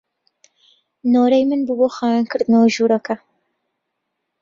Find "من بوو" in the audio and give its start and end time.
1.49-1.77